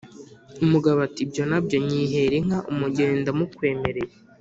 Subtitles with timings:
[0.65, 1.77] Umugabo ati: "Ibyo na byo!
[1.85, 4.11] Nyihera inka, umugeni ndamukwemereye.